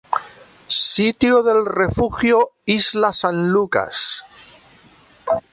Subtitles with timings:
[0.75, 4.03] Sitio del Refugio Isla San Lucas